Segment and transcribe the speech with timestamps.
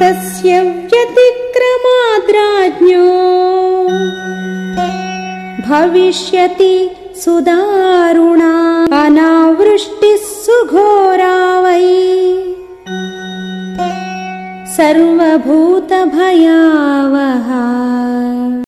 [0.00, 3.04] तस्य व्यतिक्रमाद्राज्ञो
[5.68, 6.72] भविष्यति
[7.22, 8.52] सुदारुणा
[9.02, 11.34] अनावृष्टिः सुघोरा
[11.66, 11.84] वै
[14.76, 16.60] सर्वभूतभया